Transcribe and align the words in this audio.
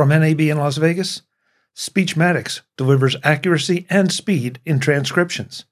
From 0.00 0.08
NAB 0.08 0.40
in 0.40 0.56
Las 0.56 0.78
Vegas, 0.78 1.20
Speechmatics 1.76 2.62
delivers 2.78 3.16
accuracy 3.22 3.86
and 3.90 4.10
speed 4.10 4.58
in 4.64 4.80
transcriptions. 4.80 5.66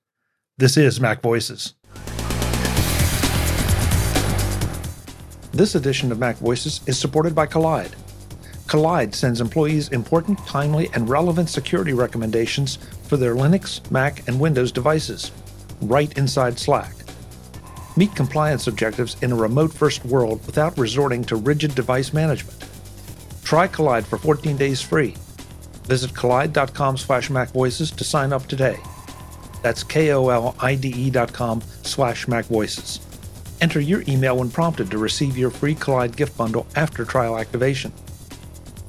This 0.58 0.76
is 0.76 1.00
Mac 1.00 1.22
Voices. 1.22 1.72
This 5.52 5.74
edition 5.74 6.12
of 6.12 6.18
Mac 6.18 6.36
Voices 6.36 6.82
is 6.86 6.98
supported 6.98 7.34
by 7.34 7.46
Kolide. 7.46 7.94
Kolide 8.66 9.14
sends 9.14 9.40
employees 9.40 9.88
important, 9.88 10.38
timely, 10.40 10.90
and 10.92 11.08
relevant 11.08 11.48
security 11.48 11.94
recommendations 11.94 12.76
for 13.04 13.16
their 13.16 13.34
Linux, 13.34 13.90
Mac, 13.90 14.28
and 14.28 14.38
Windows 14.38 14.70
devices, 14.70 15.32
right 15.80 16.14
inside 16.18 16.58
Slack. 16.58 16.92
Meet 17.96 18.14
compliance 18.14 18.66
objectives 18.66 19.16
in 19.22 19.32
a 19.32 19.36
remote 19.36 19.72
first 19.72 20.04
world 20.04 20.44
without 20.44 20.76
resorting 20.76 21.24
to 21.24 21.36
rigid 21.36 21.74
device 21.74 22.12
management. 22.12 22.67
Try 23.48 23.66
Kolide 23.66 24.04
for 24.04 24.18
14 24.18 24.58
days 24.58 24.82
free. 24.82 25.14
Visit 25.84 26.10
kolide.com 26.10 26.98
slash 26.98 27.30
macvoices 27.30 27.96
to 27.96 28.04
sign 28.04 28.30
up 28.34 28.44
today. 28.44 28.76
That's 29.62 29.82
K-O-L-I-D-E 29.82 31.08
dot 31.08 31.32
com 31.32 31.62
slash 31.82 32.26
macvoices. 32.26 33.00
Enter 33.62 33.80
your 33.80 34.04
email 34.06 34.36
when 34.36 34.50
prompted 34.50 34.90
to 34.90 34.98
receive 34.98 35.38
your 35.38 35.48
free 35.48 35.74
Kolide 35.74 36.14
gift 36.14 36.36
bundle 36.36 36.66
after 36.76 37.06
trial 37.06 37.38
activation. 37.38 37.90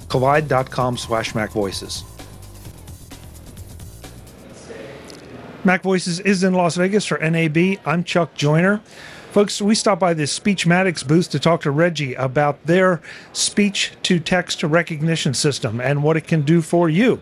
Kolide.com 0.09 0.97
slash 0.97 1.31
macvoices. 1.31 2.03
Mac 5.63 5.83
Voices 5.83 6.19
is 6.19 6.43
in 6.43 6.53
Las 6.53 6.75
Vegas 6.75 7.05
for 7.05 7.17
NAB. 7.17 7.77
I'm 7.85 8.03
Chuck 8.03 8.33
Joiner. 8.33 8.81
Folks, 9.31 9.61
we 9.61 9.75
stopped 9.75 10.01
by 10.01 10.15
the 10.15 10.23
Speechmatics 10.23 11.07
booth 11.07 11.29
to 11.29 11.39
talk 11.39 11.61
to 11.61 11.69
Reggie 11.69 12.15
about 12.15 12.65
their 12.65 12.99
speech 13.31 13.91
to 14.01 14.19
text 14.19 14.63
recognition 14.63 15.35
system 15.35 15.79
and 15.79 16.01
what 16.01 16.17
it 16.17 16.25
can 16.25 16.41
do 16.41 16.63
for 16.63 16.89
you. 16.89 17.21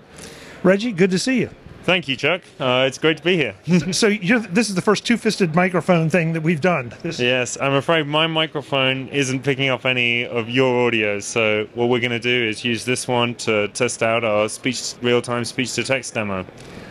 Reggie, 0.63 0.93
good 0.93 1.11
to 1.11 1.19
see 1.19 1.41
you. 1.41 1.49
Thank 1.83 2.07
you, 2.07 2.15
Chuck. 2.15 2.43
Uh, 2.59 2.85
it's 2.87 2.97
great 2.97 3.17
to 3.17 3.23
be 3.23 3.35
here. 3.35 3.55
so 3.91 4.09
this 4.09 4.69
is 4.69 4.75
the 4.75 4.81
first 4.81 5.05
two-fisted 5.05 5.53
microphone 5.53 6.09
thing 6.09 6.31
that 6.31 6.43
we've 6.43 6.61
done. 6.61 6.93
This- 7.01 7.19
yes, 7.19 7.57
I'm 7.59 7.73
afraid 7.73 8.07
my 8.07 8.25
microphone 8.25 9.09
isn't 9.09 9.43
picking 9.43 9.67
up 9.67 9.85
any 9.85 10.25
of 10.25 10.49
your 10.49 10.87
audio. 10.87 11.19
So 11.19 11.67
what 11.73 11.89
we're 11.89 11.99
going 11.99 12.11
to 12.11 12.19
do 12.19 12.43
is 12.45 12.63
use 12.63 12.85
this 12.85 13.05
one 13.05 13.35
to 13.35 13.67
test 13.69 14.01
out 14.01 14.23
our 14.23 14.47
speech 14.47 14.93
real-time 15.01 15.43
speech-to-text 15.43 16.13
demo. 16.13 16.45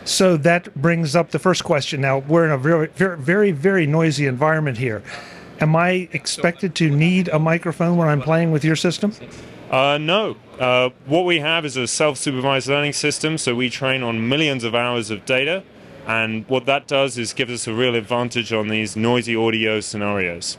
So 0.07 0.37
that 0.37 0.73
brings 0.73 1.17
up 1.17 1.31
the 1.31 1.39
first 1.39 1.65
question. 1.65 1.99
Now 1.99 2.19
we're 2.19 2.45
in 2.45 2.51
a 2.51 2.57
very, 2.57 2.87
very, 2.87 3.17
very, 3.17 3.51
very 3.51 3.85
noisy 3.85 4.25
environment 4.25 4.77
here. 4.77 5.03
Am 5.59 5.75
I 5.75 6.07
expected 6.13 6.75
to 6.75 6.89
need 6.89 7.27
a 7.27 7.37
microphone 7.37 7.97
when 7.97 8.07
I'm 8.07 8.21
playing 8.21 8.51
with 8.51 8.63
your 8.63 8.77
system? 8.77 9.11
Uh, 9.69 9.97
no. 9.97 10.37
Uh, 10.57 10.91
what 11.07 11.25
we 11.25 11.39
have 11.39 11.65
is 11.65 11.75
a 11.75 11.87
self-supervised 11.87 12.69
learning 12.69 12.93
system, 12.93 13.37
so 13.37 13.53
we 13.53 13.69
train 13.69 14.01
on 14.01 14.29
millions 14.29 14.63
of 14.63 14.73
hours 14.73 15.09
of 15.11 15.25
data, 15.25 15.61
and 16.05 16.47
what 16.47 16.65
that 16.67 16.87
does 16.87 17.17
is 17.17 17.33
give 17.33 17.49
us 17.49 17.67
a 17.67 17.73
real 17.73 17.93
advantage 17.93 18.53
on 18.53 18.69
these 18.69 18.95
noisy 18.95 19.35
audio 19.35 19.81
scenarios. 19.81 20.57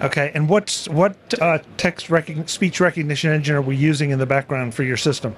Okay, 0.00 0.30
and 0.32 0.48
what's 0.48 0.88
what 0.88 1.16
uh, 1.40 1.58
text 1.76 2.08
rec- 2.08 2.48
speech 2.48 2.78
recognition 2.78 3.32
engine 3.32 3.56
are 3.56 3.62
we 3.62 3.74
using 3.74 4.10
in 4.10 4.20
the 4.20 4.26
background 4.26 4.74
for 4.74 4.84
your 4.84 4.96
system? 4.96 5.34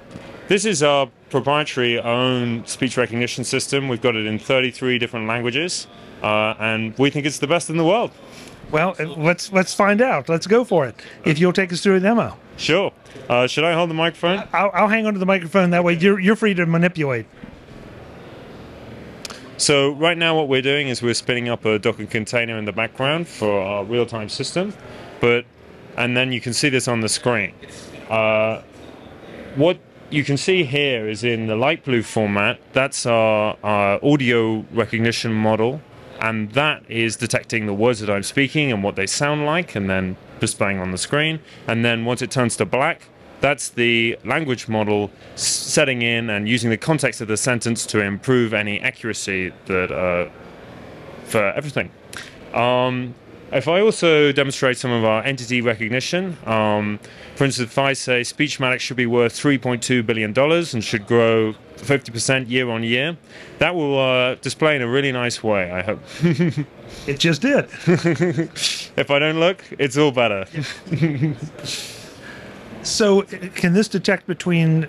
This 0.49 0.65
is 0.65 0.83
our 0.83 1.09
proprietary 1.29 1.99
own 1.99 2.65
speech 2.65 2.97
recognition 2.97 3.43
system. 3.43 3.87
We've 3.87 4.01
got 4.01 4.15
it 4.15 4.25
in 4.25 4.39
33 4.39 4.97
different 4.97 5.27
languages, 5.27 5.87
uh, 6.23 6.55
and 6.59 6.97
we 6.97 7.09
think 7.09 7.25
it's 7.25 7.39
the 7.39 7.47
best 7.47 7.69
in 7.69 7.77
the 7.77 7.85
world. 7.85 8.11
Well, 8.71 8.95
uh, 8.99 9.05
let's 9.05 9.51
let's 9.51 9.73
find 9.73 10.01
out. 10.01 10.29
Let's 10.29 10.47
go 10.47 10.63
for 10.63 10.85
it. 10.85 10.95
If 11.25 11.39
you'll 11.39 11.53
take 11.53 11.73
us 11.73 11.81
through 11.81 11.95
a 11.95 11.99
demo. 11.99 12.37
Sure. 12.57 12.91
Uh, 13.27 13.47
should 13.47 13.63
I 13.63 13.73
hold 13.73 13.89
the 13.89 13.95
microphone? 13.95 14.47
I'll, 14.53 14.71
I'll 14.73 14.87
hang 14.87 15.05
onto 15.05 15.19
the 15.19 15.25
microphone. 15.25 15.71
That 15.71 15.83
way, 15.83 15.97
you're 15.97 16.19
you're 16.19 16.35
free 16.35 16.53
to 16.53 16.65
manipulate. 16.65 17.25
So 19.57 19.91
right 19.91 20.17
now, 20.17 20.37
what 20.37 20.47
we're 20.47 20.61
doing 20.61 20.87
is 20.87 21.01
we're 21.01 21.13
spinning 21.13 21.49
up 21.49 21.65
a 21.65 21.79
Docker 21.79 22.05
container 22.05 22.57
in 22.57 22.65
the 22.65 22.71
background 22.71 23.27
for 23.27 23.61
our 23.61 23.83
real-time 23.83 24.29
system, 24.29 24.73
but 25.19 25.45
and 25.97 26.15
then 26.15 26.31
you 26.31 26.39
can 26.39 26.53
see 26.53 26.69
this 26.69 26.87
on 26.87 27.01
the 27.01 27.09
screen. 27.09 27.53
Uh, 28.09 28.61
what 29.55 29.77
you 30.09 30.23
can 30.23 30.37
see 30.37 30.63
here 30.63 31.07
is 31.07 31.23
in 31.23 31.47
the 31.47 31.55
light 31.55 31.83
blue 31.83 32.01
format, 32.01 32.59
that's 32.73 33.05
our, 33.05 33.57
our, 33.63 34.03
audio 34.03 34.65
recognition 34.71 35.33
model, 35.33 35.81
and 36.19 36.51
that 36.53 36.83
is 36.89 37.15
detecting 37.15 37.65
the 37.65 37.73
words 37.73 37.99
that 37.99 38.09
I'm 38.09 38.23
speaking 38.23 38.71
and 38.71 38.83
what 38.83 38.95
they 38.95 39.05
sound 39.05 39.45
like, 39.45 39.75
and 39.75 39.89
then 39.89 40.17
displaying 40.39 40.79
on 40.79 40.91
the 40.91 40.97
screen. 40.97 41.39
And 41.67 41.85
then 41.85 42.05
once 42.05 42.21
it 42.21 42.31
turns 42.31 42.55
to 42.57 42.65
black, 42.65 43.03
that's 43.39 43.69
the 43.69 44.17
language 44.25 44.67
model 44.67 45.11
setting 45.35 46.01
in 46.01 46.29
and 46.29 46.49
using 46.49 46.69
the 46.69 46.77
context 46.77 47.21
of 47.21 47.27
the 47.27 47.37
sentence 47.37 47.85
to 47.87 48.01
improve 48.01 48.53
any 48.53 48.81
accuracy 48.81 49.53
that 49.67 49.91
uh, 49.91 50.29
for 51.25 51.51
everything. 51.53 51.91
Um, 52.53 53.13
if 53.51 53.67
I 53.67 53.81
also 53.81 54.31
demonstrate 54.31 54.77
some 54.77 54.91
of 54.91 55.03
our 55.03 55.23
entity 55.23 55.61
recognition, 55.61 56.37
um, 56.45 56.99
for 57.35 57.45
instance, 57.45 57.71
if 57.71 57.77
I 57.77 57.93
say 57.93 58.21
Speechmatics 58.21 58.79
should 58.81 58.97
be 58.97 59.05
worth 59.05 59.33
$3.2 59.33 60.05
billion 60.05 60.37
and 60.37 60.83
should 60.83 61.07
grow 61.07 61.53
50% 61.77 62.49
year 62.49 62.69
on 62.69 62.83
year, 62.83 63.17
that 63.59 63.75
will 63.75 63.97
uh, 63.99 64.35
display 64.35 64.75
in 64.75 64.81
a 64.81 64.87
really 64.87 65.11
nice 65.11 65.43
way, 65.43 65.71
I 65.71 65.81
hope. 65.81 65.99
it 67.07 67.19
just 67.19 67.41
did. 67.41 67.65
if 67.85 69.11
I 69.11 69.19
don't 69.19 69.39
look, 69.39 69.63
it's 69.77 69.97
all 69.97 70.11
better. 70.11 70.45
so, 72.89 73.21
can 73.21 73.73
this 73.73 73.87
detect 73.87 74.27
between 74.27 74.87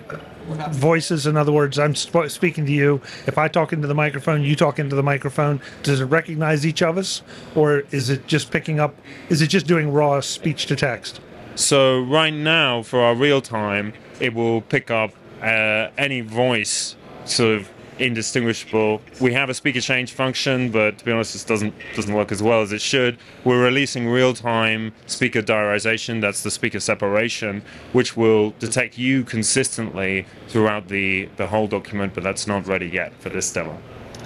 voices? 0.71 1.27
In 1.27 1.37
other 1.37 1.51
words, 1.51 1.79
I'm 1.79 1.95
sp- 1.95 2.27
speaking 2.27 2.65
to 2.65 2.71
you. 2.71 3.01
If 3.27 3.37
I 3.37 3.47
talk 3.47 3.73
into 3.73 3.87
the 3.87 3.95
microphone, 3.95 4.41
you 4.41 4.55
talk 4.55 4.79
into 4.79 4.95
the 4.95 5.03
microphone. 5.03 5.61
Does 5.83 6.01
it 6.01 6.05
recognize 6.05 6.65
each 6.65 6.81
of 6.81 6.97
us, 6.97 7.21
or 7.55 7.83
is 7.91 8.09
it 8.09 8.27
just 8.27 8.51
picking 8.51 8.79
up? 8.79 8.95
Is 9.29 9.41
it 9.41 9.47
just 9.47 9.67
doing 9.67 9.91
raw 9.91 10.19
speech 10.21 10.65
to 10.67 10.75
text? 10.75 11.21
So 11.55 12.01
right 12.01 12.33
now, 12.33 12.81
for 12.81 13.01
our 13.01 13.15
real 13.15 13.41
time, 13.41 13.93
it 14.19 14.33
will 14.33 14.61
pick 14.61 14.89
up 14.89 15.11
uh, 15.41 15.89
any 15.97 16.21
voice 16.21 16.95
sort 17.25 17.55
of 17.55 17.69
indistinguishable. 18.01 19.01
We 19.19 19.33
have 19.33 19.49
a 19.49 19.53
speaker 19.53 19.81
change 19.81 20.13
function, 20.13 20.71
but 20.71 20.97
to 20.97 21.05
be 21.05 21.11
honest, 21.11 21.33
this 21.33 21.43
doesn't 21.43 21.73
doesn't 21.95 22.13
work 22.13 22.31
as 22.31 22.41
well 22.41 22.61
as 22.61 22.71
it 22.71 22.81
should. 22.81 23.17
We're 23.43 23.63
releasing 23.63 24.09
real-time 24.09 24.93
speaker 25.05 25.41
diarization. 25.41 26.21
That's 26.21 26.43
the 26.43 26.51
speaker 26.51 26.79
separation, 26.79 27.61
which 27.93 28.17
will 28.17 28.51
detect 28.59 28.97
you 28.97 29.23
consistently 29.23 30.25
throughout 30.47 30.87
the 30.87 31.29
the 31.37 31.47
whole 31.47 31.67
document. 31.67 32.13
But 32.13 32.23
that's 32.23 32.47
not 32.47 32.67
ready 32.67 32.87
yet 32.87 33.13
for 33.21 33.29
this 33.29 33.51
demo. 33.53 33.77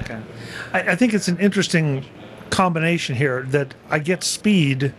Okay, 0.01 0.19
I, 0.73 0.79
I 0.91 0.95
think 0.95 1.13
it's 1.13 1.27
an 1.27 1.39
interesting 1.39 2.05
combination 2.55 3.15
here 3.15 3.43
that 3.49 3.73
I 3.89 3.99
get 3.99 4.23
speed 4.23 4.93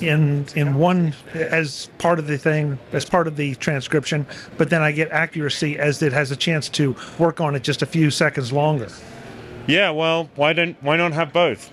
in 0.00 0.44
in 0.56 0.74
one 0.74 1.14
as 1.34 1.88
part 1.98 2.18
of 2.18 2.26
the 2.26 2.36
thing 2.36 2.78
as 2.92 3.04
part 3.04 3.26
of 3.26 3.36
the 3.36 3.54
transcription 3.54 4.26
but 4.58 4.68
then 4.68 4.82
i 4.82 4.92
get 4.92 5.10
accuracy 5.10 5.78
as 5.78 6.02
it 6.02 6.12
has 6.12 6.30
a 6.30 6.36
chance 6.36 6.68
to 6.68 6.94
work 7.18 7.40
on 7.40 7.54
it 7.54 7.62
just 7.62 7.80
a 7.80 7.86
few 7.86 8.10
seconds 8.10 8.52
longer 8.52 8.88
yeah, 9.68 9.90
well, 9.90 10.30
why 10.36 10.52
don't 10.52 10.80
why 10.80 10.96
not 10.96 11.12
have 11.12 11.32
both? 11.32 11.70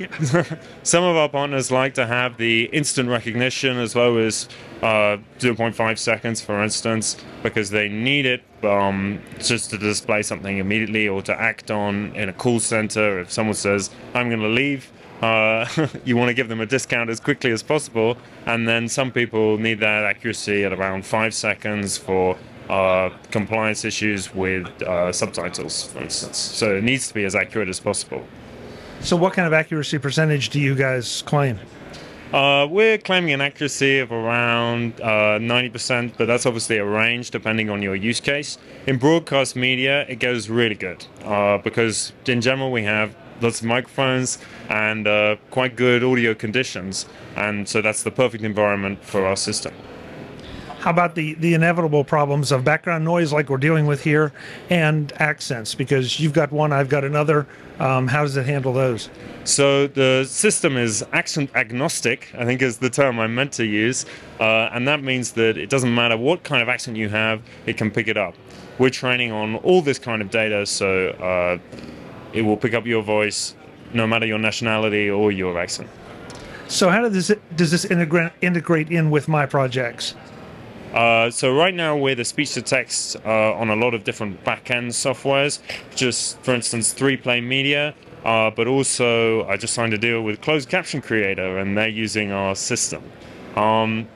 Some 0.84 1.04
of 1.04 1.16
our 1.16 1.30
partners 1.30 1.70
like 1.70 1.94
to 1.94 2.08
have 2.08 2.38
the 2.38 2.64
instant 2.74 3.08
recognition 3.08 3.78
as 3.78 3.96
low 3.96 4.18
as 4.18 4.50
uh, 4.82 5.18
0.5 5.38 6.00
seconds, 6.00 6.42
for 6.42 6.64
instance, 6.64 7.18
because 7.44 7.70
they 7.70 7.90
need 7.90 8.26
it 8.26 8.44
um, 8.64 9.22
just 9.38 9.70
to 9.70 9.78
display 9.78 10.24
something 10.24 10.58
immediately 10.58 11.08
or 11.08 11.22
to 11.22 11.40
act 11.40 11.70
on 11.70 12.16
in 12.16 12.30
a 12.30 12.34
call 12.34 12.60
center. 12.60 13.20
If 13.20 13.32
someone 13.32 13.54
says, 13.54 13.92
"I'm 14.16 14.28
going 14.28 14.42
to 14.42 14.48
leave," 14.48 14.92
Uh, 15.24 15.88
you 16.06 16.18
want 16.18 16.28
to 16.28 16.34
give 16.34 16.50
them 16.50 16.60
a 16.60 16.66
discount 16.66 17.10
as 17.10 17.20
quickly 17.20 17.52
as 17.52 17.64
possible, 17.64 18.18
and 18.46 18.68
then 18.68 18.90
some 18.90 19.10
people 19.10 19.58
need 19.58 19.80
that 19.80 20.04
accuracy 20.04 20.66
at 20.66 20.74
around 20.74 21.06
five 21.06 21.34
seconds 21.34 21.98
for 21.98 22.38
uh, 22.70 23.10
compliance 23.32 23.86
issues 23.86 24.36
with 24.36 24.68
uh, 24.84 25.14
subtitles, 25.14 25.86
for 25.86 26.00
instance. 26.00 26.38
So 26.38 26.76
it 26.76 26.84
needs 26.84 27.08
to 27.08 27.14
be 27.14 27.24
as 27.24 27.36
accurate 27.36 27.70
as 27.70 27.80
possible. 27.80 28.26
So, 29.00 29.16
what 29.16 29.34
kind 29.34 29.48
of 29.48 29.54
accuracy 29.54 29.98
percentage 29.98 30.50
do 30.50 30.60
you 30.60 30.76
guys 30.76 31.22
claim? 31.22 31.58
Uh, 32.34 32.68
we're 32.70 32.98
claiming 32.98 33.32
an 33.32 33.42
accuracy 33.42 34.00
of 34.00 34.12
around 34.12 35.00
uh, 35.00 35.38
90%, 35.40 36.14
but 36.18 36.26
that's 36.26 36.46
obviously 36.46 36.78
a 36.78 36.86
range 36.86 37.30
depending 37.30 37.70
on 37.70 37.82
your 37.82 37.96
use 37.96 38.20
case. 38.20 38.58
In 38.88 38.98
broadcast 38.98 39.56
media, 39.56 40.02
it 40.10 40.16
goes 40.16 40.50
really 40.50 40.74
good 40.74 41.06
uh, 41.24 41.60
because 41.60 42.12
in 42.26 42.42
general 42.42 42.72
we 42.72 42.84
have 42.84 43.16
lots 43.44 43.62
of 43.62 43.68
microphones 43.68 44.40
and 44.70 45.08
uh, 45.08 45.36
quite 45.52 45.76
good 45.76 46.04
audio 46.04 46.34
conditions, 46.34 47.06
and 47.36 47.68
so 47.68 47.82
that's 47.82 48.04
the 48.04 48.12
perfect 48.12 48.44
environment 48.44 49.04
for 49.04 49.26
our 49.26 49.36
system. 49.36 49.74
How 50.84 50.90
about 50.90 51.16
the, 51.16 51.36
the 51.36 51.54
inevitable 51.54 52.04
problems 52.04 52.52
of 52.52 52.66
background 52.66 53.06
noise 53.06 53.32
like 53.32 53.50
we're 53.50 53.56
dealing 53.56 53.86
with 53.86 54.04
here 54.04 54.34
and 54.70 55.14
accents? 55.16 55.74
Because 55.76 56.20
you've 56.20 56.34
got 56.34 56.52
one, 56.52 56.74
I've 56.74 56.90
got 56.90 57.06
another. 57.06 57.48
Um, 57.80 58.06
how 58.06 58.24
does 58.24 58.36
it 58.36 58.46
handle 58.46 58.74
those? 58.74 59.10
So 59.46 59.88
the 59.88 60.26
system 60.26 60.76
is 60.76 61.02
accent 61.14 61.52
agnostic, 61.56 62.36
I 62.38 62.44
think 62.44 62.62
is 62.62 62.80
the 62.80 62.90
term 62.90 63.18
I 63.18 63.28
meant 63.28 63.54
to 63.54 63.66
use. 63.66 64.06
Uh, 64.42 64.70
and 64.74 64.86
that 64.90 65.02
means 65.02 65.32
that 65.34 65.58
it 65.58 65.70
doesn't 65.70 65.96
matter 65.96 66.18
what 66.18 66.44
kind 66.44 66.62
of 66.62 66.68
accent 66.68 66.98
you 66.98 67.08
have, 67.08 67.42
it 67.66 67.78
can 67.78 67.90
pick 67.90 68.10
it 68.10 68.18
up. 68.18 68.36
We're 68.78 68.90
training 68.90 69.32
on 69.32 69.56
all 69.56 69.82
this 69.82 70.00
kind 70.00 70.22
of 70.22 70.32
data, 70.32 70.66
so 70.66 71.12
uh, 71.12 71.60
it 72.34 72.42
will 72.42 72.58
pick 72.58 72.74
up 72.74 72.86
your 72.86 73.04
voice 73.04 73.56
no 73.94 74.08
matter 74.08 74.26
your 74.26 74.40
nationality 74.40 75.10
or 75.10 75.32
your 75.32 75.60
accent. 75.60 75.90
So 76.68 76.90
how 76.90 77.02
does 77.08 77.28
this, 77.28 77.40
does 77.56 77.72
this 77.72 77.86
integrate, 77.86 78.32
integrate 78.42 78.90
in 78.90 79.12
with 79.12 79.28
my 79.28 79.46
projects? 79.46 80.16
Uh, 80.94 81.30
so 81.30 81.56
right 81.56 81.74
now 81.74 81.98
we're 81.98 82.16
the 82.16 82.26
speech 82.26 82.54
to 82.54 82.62
text 82.62 83.16
uh, 83.26 83.54
on 83.54 83.70
a 83.70 83.76
lot 83.76 83.94
of 83.94 84.04
different 84.04 84.44
back-end 84.44 84.92
softwares. 84.92 85.60
Just 85.96 86.40
for 86.42 86.54
instance, 86.54 86.94
3Play 86.94 87.44
Media, 87.44 87.96
uh, 88.24 88.52
but 88.52 88.68
also 88.68 89.46
I 89.48 89.58
just 89.58 89.74
signed 89.74 89.94
a 89.94 89.98
deal 89.98 90.22
with 90.22 90.42
Closed 90.42 90.70
Caption 90.70 91.02
Creator, 91.02 91.58
and 91.58 91.78
they're 91.78 91.88
using 91.88 92.32
our 92.32 92.56
system. 92.56 93.04
Um, 93.56 94.08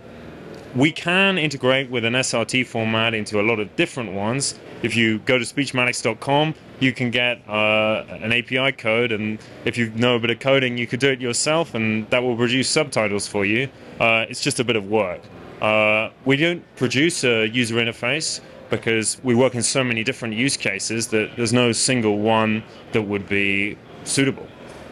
we 0.75 0.91
can 0.91 1.39
integrate 1.39 1.89
with 1.89 2.05
an 2.05 2.13
SRT 2.13 2.67
format 2.67 3.15
into 3.15 3.41
a 3.41 3.43
lot 3.43 3.59
of 3.59 3.75
different 3.75 4.11
ones. 4.13 4.59
If 4.83 4.95
you 4.95 5.19
go 5.19 5.39
to 5.39 5.44
speechmatics.com, 5.44 6.53
you 6.79 6.94
can 6.94 7.09
get 7.09 7.41
uh, 7.50 8.06
an 8.09 8.31
API 8.31 8.71
code, 8.74 9.12
and 9.12 9.39
if 9.65 9.77
you 9.77 9.89
know 9.91 10.15
a 10.15 10.19
bit 10.19 10.29
of 10.29 10.39
coding, 10.39 10.77
you 10.77 10.85
could 10.85 11.00
do 11.00 11.09
it 11.09 11.19
yourself, 11.19 11.74
and 11.74 12.07
that 12.12 12.21
will 12.21 12.35
produce 12.35 12.69
subtitles 12.69 13.27
for 13.27 13.44
you. 13.44 13.69
Uh, 14.00 14.25
it's 14.29 14.41
just 14.41 14.59
a 14.59 14.63
bit 14.63 14.75
of 14.75 14.88
work. 14.88 15.21
Uh, 15.62 16.12
we 16.25 16.38
don't 16.38 16.63
produce 16.75 17.24
a 17.24 17.47
user 17.47 17.75
interface 17.75 18.39
because 18.69 19.19
we 19.24 19.33
work 19.33 19.56
in 19.56 19.63
so 19.63 19.83
many 19.83 20.03
different 20.03 20.35
use 20.35 20.56
cases 20.57 21.07
that 21.07 21.31
there's 21.35 21.53
no 21.53 21.71
single 21.71 22.19
one 22.19 22.63
that 22.91 23.01
would 23.01 23.27
be 23.27 23.77
suitable. 24.03 24.45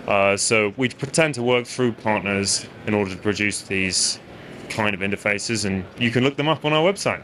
Uh, 0.08 0.36
so 0.38 0.74
we 0.78 0.90
pretend 0.90 1.36
to 1.36 1.44
work 1.44 1.68
through 1.68 1.92
partners 1.92 2.66
in 2.88 2.94
order 2.94 3.12
to 3.12 3.18
produce 3.18 3.62
these 3.64 4.20
kind 4.70 4.96
of 4.96 5.02
interfaces, 5.02 5.66
and 5.66 5.86
you 6.00 6.10
can 6.10 6.24
look 6.24 6.38
them 6.38 6.48
up 6.48 6.66
on 6.66 6.74
our 6.74 6.84
website. 6.84 7.22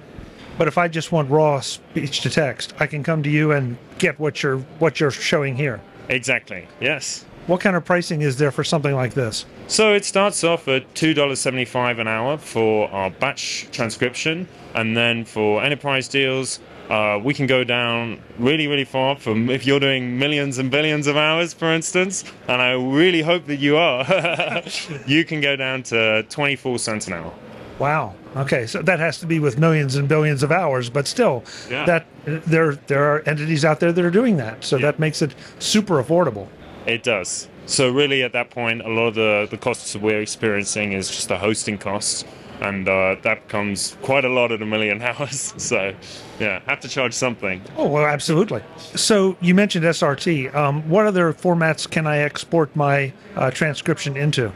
But 0.61 0.67
if 0.67 0.77
I 0.77 0.87
just 0.87 1.11
want 1.11 1.27
raw 1.31 1.59
speech 1.59 2.21
to 2.21 2.29
text, 2.29 2.75
I 2.79 2.85
can 2.85 3.01
come 3.01 3.23
to 3.23 3.31
you 3.31 3.51
and 3.51 3.79
get 3.97 4.19
what 4.19 4.43
you're 4.43 4.59
what 4.77 4.99
you're 4.99 5.09
showing 5.09 5.55
here. 5.55 5.81
Exactly. 6.07 6.67
Yes. 6.79 7.25
What 7.47 7.61
kind 7.61 7.75
of 7.75 7.83
pricing 7.83 8.21
is 8.21 8.37
there 8.37 8.51
for 8.51 8.63
something 8.63 8.93
like 8.93 9.15
this? 9.15 9.47
So 9.65 9.95
it 9.95 10.05
starts 10.05 10.43
off 10.43 10.67
at 10.67 10.93
$2.75 10.93 11.99
an 11.99 12.07
hour 12.07 12.37
for 12.37 12.91
our 12.91 13.09
batch 13.09 13.69
transcription, 13.71 14.47
and 14.75 14.95
then 14.95 15.25
for 15.25 15.63
enterprise 15.63 16.07
deals, 16.07 16.59
uh, 16.91 17.19
we 17.23 17.33
can 17.33 17.47
go 17.47 17.63
down 17.63 18.21
really, 18.37 18.67
really 18.67 18.85
far 18.85 19.15
from 19.15 19.49
if 19.49 19.65
you're 19.65 19.79
doing 19.79 20.19
millions 20.19 20.59
and 20.59 20.69
billions 20.69 21.07
of 21.07 21.17
hours, 21.17 21.55
for 21.55 21.73
instance, 21.73 22.23
and 22.47 22.61
I 22.61 22.73
really 22.73 23.23
hope 23.23 23.47
that 23.47 23.57
you 23.57 23.77
are, 23.77 24.05
you 25.07 25.25
can 25.25 25.41
go 25.41 25.55
down 25.55 25.81
to 25.83 26.21
24 26.29 26.77
cents 26.77 27.07
an 27.07 27.13
hour. 27.13 27.33
Wow. 27.81 28.13
Okay, 28.35 28.67
so 28.67 28.83
that 28.83 28.99
has 28.99 29.17
to 29.21 29.25
be 29.25 29.39
with 29.39 29.57
millions 29.57 29.95
and 29.95 30.07
billions 30.07 30.43
of 30.43 30.51
hours, 30.51 30.87
but 30.87 31.07
still, 31.07 31.43
yeah. 31.67 31.83
that 31.85 32.05
there 32.25 32.75
there 32.75 33.03
are 33.03 33.21
entities 33.25 33.65
out 33.65 33.79
there 33.79 33.91
that 33.91 34.05
are 34.05 34.11
doing 34.11 34.37
that, 34.37 34.63
so 34.63 34.75
yeah. 34.75 34.83
that 34.83 34.99
makes 34.99 35.23
it 35.23 35.33
super 35.57 35.95
affordable. 36.01 36.47
It 36.85 37.01
does. 37.01 37.49
So 37.65 37.89
really, 37.91 38.21
at 38.21 38.33
that 38.33 38.51
point, 38.51 38.81
a 38.81 38.87
lot 38.87 39.07
of 39.07 39.15
the 39.15 39.47
the 39.49 39.57
costs 39.57 39.95
we're 39.95 40.21
experiencing 40.21 40.93
is 40.93 41.09
just 41.09 41.27
the 41.27 41.39
hosting 41.39 41.79
costs, 41.79 42.23
and 42.61 42.87
uh, 42.87 43.15
that 43.23 43.49
comes 43.49 43.97
quite 44.03 44.25
a 44.25 44.29
lot 44.29 44.51
at 44.51 44.61
a 44.61 44.65
million 44.65 45.01
hours. 45.09 45.55
So, 45.57 45.95
yeah, 46.39 46.59
have 46.67 46.81
to 46.81 46.87
charge 46.87 47.13
something. 47.13 47.63
Oh 47.77 47.87
well, 47.87 48.05
absolutely. 48.05 48.61
So 48.95 49.35
you 49.41 49.55
mentioned 49.55 49.85
SRT. 49.85 50.53
Um, 50.53 50.87
what 50.87 51.07
other 51.07 51.33
formats 51.33 51.89
can 51.89 52.05
I 52.05 52.19
export 52.19 52.75
my 52.75 53.11
uh, 53.35 53.49
transcription 53.49 54.15
into? 54.15 54.53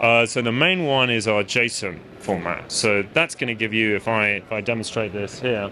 Uh, 0.00 0.26
so 0.26 0.42
the 0.42 0.52
main 0.52 0.84
one 0.84 1.10
is 1.10 1.26
our 1.26 1.42
JSON 1.42 1.98
format. 2.18 2.70
So 2.70 3.04
that's 3.12 3.34
going 3.34 3.48
to 3.48 3.54
give 3.54 3.74
you, 3.74 3.96
if 3.96 4.08
I 4.08 4.28
if 4.28 4.52
I 4.52 4.60
demonstrate 4.60 5.12
this 5.12 5.40
here, 5.40 5.70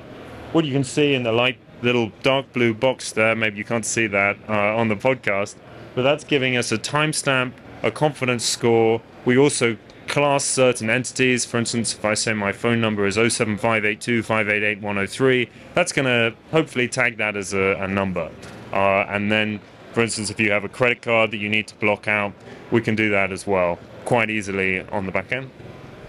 what 0.52 0.64
you 0.64 0.72
can 0.72 0.84
see 0.84 1.14
in 1.14 1.22
the 1.22 1.32
light 1.32 1.58
little 1.82 2.10
dark 2.22 2.52
blue 2.52 2.72
box 2.72 3.12
there. 3.12 3.36
Maybe 3.36 3.58
you 3.58 3.64
can't 3.64 3.84
see 3.84 4.06
that 4.06 4.36
uh, 4.48 4.76
on 4.76 4.88
the 4.88 4.96
podcast 4.96 5.56
but 5.96 6.02
that's 6.02 6.22
giving 6.22 6.56
us 6.58 6.70
a 6.70 6.78
timestamp, 6.78 7.54
a 7.82 7.90
confidence 7.90 8.44
score. 8.44 9.00
We 9.24 9.38
also 9.38 9.78
class 10.06 10.44
certain 10.44 10.90
entities. 10.90 11.46
For 11.46 11.56
instance, 11.56 11.94
if 11.94 12.04
I 12.04 12.12
say 12.12 12.34
my 12.34 12.52
phone 12.52 12.82
number 12.82 13.06
is 13.06 13.16
07582588103, 13.16 15.48
that's 15.74 15.92
going 15.92 16.04
to 16.04 16.34
hopefully 16.52 16.86
tag 16.86 17.16
that 17.16 17.34
as 17.34 17.54
a, 17.54 17.78
a 17.80 17.88
number. 17.88 18.30
Uh, 18.72 19.06
and 19.08 19.32
then, 19.32 19.58
for 19.94 20.02
instance, 20.02 20.28
if 20.28 20.38
you 20.38 20.52
have 20.52 20.64
a 20.64 20.68
credit 20.68 21.00
card 21.00 21.30
that 21.30 21.38
you 21.38 21.48
need 21.48 21.66
to 21.68 21.74
block 21.76 22.06
out, 22.06 22.34
we 22.70 22.82
can 22.82 22.94
do 22.94 23.08
that 23.10 23.32
as 23.32 23.46
well 23.46 23.78
quite 24.06 24.30
easily 24.30 24.80
on 24.88 25.04
the 25.04 25.12
back 25.12 25.32
end. 25.32 25.50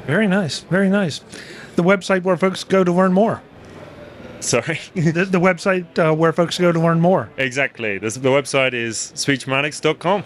Very 0.06 0.28
nice. 0.28 0.60
Very 0.62 0.90
nice. 0.90 1.20
The 1.76 1.84
website 1.84 2.24
where 2.24 2.38
folks 2.38 2.64
go 2.64 2.86
to 2.86 2.92
learn 2.94 3.12
more. 3.12 3.42
Sorry. 4.40 4.80
the, 4.96 5.26
the, 5.26 5.40
website 5.40 6.00
uh, 6.00 6.16
where 6.16 6.32
folks 6.32 6.58
go 6.58 6.72
to 6.72 6.80
learn 6.80 7.02
more. 7.02 7.30
Exactly. 7.38 7.98
This, 7.98 8.16
the 8.16 8.30
website 8.30 8.74
is 8.74 9.12
speechmatics.com. 9.16 10.24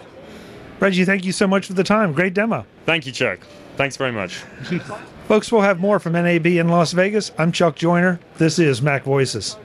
Reggie, 0.78 1.04
thank 1.04 1.24
you 1.24 1.32
so 1.32 1.48
much 1.48 1.66
for 1.66 1.72
the 1.72 1.84
time. 1.84 2.12
Great 2.12 2.34
demo. 2.34 2.64
Thank 2.86 3.06
you, 3.06 3.12
Chuck. 3.12 3.40
Thanks 3.76 3.96
very 3.96 4.12
much. 4.12 4.36
folks, 5.28 5.50
we'll 5.50 5.62
have 5.62 5.80
more 5.80 5.98
from 5.98 6.12
NAB 6.12 6.46
in 6.46 6.68
Las 6.68 6.92
Vegas. 6.92 7.32
I'm 7.38 7.52
Chuck 7.52 7.74
Joiner. 7.76 8.20
This 8.38 8.58
is 8.58 8.82
Mac 8.82 9.02
Voices. 9.04 9.56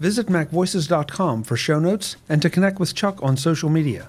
Visit 0.00 0.26
MacVoices.com 0.26 1.44
for 1.44 1.56
show 1.56 1.78
notes 1.78 2.16
and 2.28 2.42
to 2.42 2.50
connect 2.50 2.80
with 2.80 2.92
Chuck 2.92 3.22
on 3.22 3.36
social 3.36 3.70
media. 3.70 4.08